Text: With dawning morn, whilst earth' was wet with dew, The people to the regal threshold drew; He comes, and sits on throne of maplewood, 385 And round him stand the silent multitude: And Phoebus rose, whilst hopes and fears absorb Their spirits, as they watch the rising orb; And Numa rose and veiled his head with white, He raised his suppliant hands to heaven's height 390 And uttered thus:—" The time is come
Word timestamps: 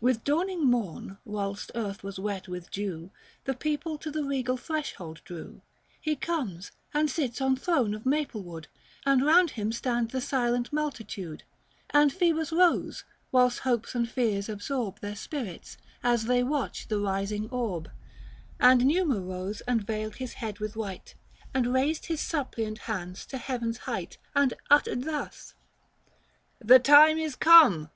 With 0.00 0.24
dawning 0.24 0.66
morn, 0.66 1.18
whilst 1.24 1.70
earth' 1.76 2.02
was 2.02 2.18
wet 2.18 2.48
with 2.48 2.68
dew, 2.68 3.12
The 3.44 3.54
people 3.54 3.96
to 3.98 4.10
the 4.10 4.24
regal 4.24 4.56
threshold 4.56 5.22
drew; 5.24 5.62
He 6.00 6.16
comes, 6.16 6.72
and 6.92 7.08
sits 7.08 7.40
on 7.40 7.54
throne 7.54 7.94
of 7.94 8.04
maplewood, 8.04 8.66
385 9.04 9.12
And 9.12 9.24
round 9.24 9.50
him 9.52 9.70
stand 9.70 10.10
the 10.10 10.20
silent 10.20 10.72
multitude: 10.72 11.44
And 11.90 12.12
Phoebus 12.12 12.50
rose, 12.50 13.04
whilst 13.30 13.60
hopes 13.60 13.94
and 13.94 14.10
fears 14.10 14.48
absorb 14.48 14.98
Their 14.98 15.14
spirits, 15.14 15.76
as 16.02 16.24
they 16.24 16.42
watch 16.42 16.88
the 16.88 16.98
rising 16.98 17.48
orb; 17.50 17.88
And 18.58 18.84
Numa 18.84 19.20
rose 19.20 19.60
and 19.60 19.86
veiled 19.86 20.16
his 20.16 20.32
head 20.32 20.58
with 20.58 20.74
white, 20.74 21.14
He 21.54 21.60
raised 21.60 22.06
his 22.06 22.20
suppliant 22.20 22.78
hands 22.78 23.24
to 23.26 23.38
heaven's 23.38 23.78
height 23.78 24.18
390 24.34 24.42
And 24.56 24.70
uttered 24.72 25.04
thus:—" 25.04 25.54
The 26.58 26.80
time 26.80 27.18
is 27.20 27.36
come 27.36 27.90